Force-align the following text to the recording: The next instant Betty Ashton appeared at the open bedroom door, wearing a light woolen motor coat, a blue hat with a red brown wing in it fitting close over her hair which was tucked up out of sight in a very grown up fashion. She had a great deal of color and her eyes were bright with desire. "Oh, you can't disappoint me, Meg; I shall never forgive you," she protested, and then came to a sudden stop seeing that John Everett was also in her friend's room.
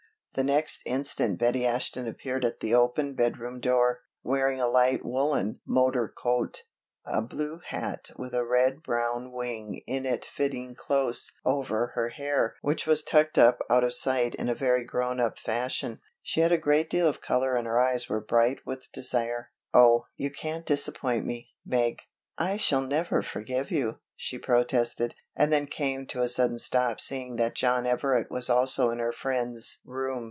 The 0.33 0.45
next 0.45 0.83
instant 0.85 1.37
Betty 1.39 1.65
Ashton 1.65 2.07
appeared 2.07 2.45
at 2.45 2.61
the 2.61 2.73
open 2.73 3.15
bedroom 3.15 3.59
door, 3.59 3.99
wearing 4.23 4.61
a 4.61 4.67
light 4.69 5.03
woolen 5.03 5.59
motor 5.67 6.07
coat, 6.07 6.63
a 7.05 7.21
blue 7.21 7.59
hat 7.65 8.11
with 8.15 8.33
a 8.33 8.45
red 8.45 8.81
brown 8.81 9.33
wing 9.33 9.81
in 9.85 10.05
it 10.05 10.23
fitting 10.23 10.73
close 10.73 11.33
over 11.43 11.87
her 11.95 12.07
hair 12.11 12.55
which 12.61 12.87
was 12.87 13.03
tucked 13.03 13.37
up 13.37 13.59
out 13.69 13.83
of 13.83 13.93
sight 13.93 14.33
in 14.35 14.47
a 14.47 14.55
very 14.55 14.85
grown 14.85 15.19
up 15.19 15.37
fashion. 15.37 15.99
She 16.23 16.39
had 16.39 16.53
a 16.53 16.57
great 16.57 16.89
deal 16.89 17.09
of 17.09 17.19
color 17.19 17.57
and 17.57 17.67
her 17.67 17.77
eyes 17.77 18.07
were 18.07 18.21
bright 18.21 18.59
with 18.65 18.89
desire. 18.93 19.51
"Oh, 19.73 20.05
you 20.15 20.31
can't 20.31 20.65
disappoint 20.65 21.25
me, 21.25 21.49
Meg; 21.65 22.03
I 22.37 22.55
shall 22.55 22.87
never 22.87 23.21
forgive 23.21 23.69
you," 23.69 23.97
she 24.15 24.37
protested, 24.37 25.13
and 25.35 25.51
then 25.51 25.65
came 25.67 26.05
to 26.07 26.21
a 26.21 26.27
sudden 26.29 26.57
stop 26.59 27.01
seeing 27.01 27.35
that 27.37 27.55
John 27.55 27.85
Everett 27.87 28.29
was 28.31 28.49
also 28.49 28.91
in 28.91 28.99
her 28.99 29.11
friend's 29.11 29.79
room. 29.83 30.19